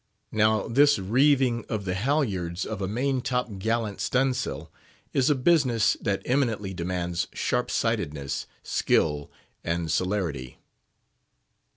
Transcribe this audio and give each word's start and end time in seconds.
Now 0.31 0.67
this 0.67 0.97
reeving 0.97 1.63
of 1.69 1.85
the 1.85 1.93
halyards 1.93 2.65
of 2.65 2.81
a 2.81 2.87
main 2.87 3.21
top 3.21 3.59
gallant 3.59 4.01
stun' 4.01 4.33
sail 4.33 4.71
is 5.13 5.29
a 5.29 5.35
business 5.35 5.95
that 6.01 6.23
eminently 6.25 6.73
demands 6.73 7.27
sharpsightedness, 7.35 8.47
skill, 8.63 9.29
and 9.63 9.91
celerity. 9.91 10.57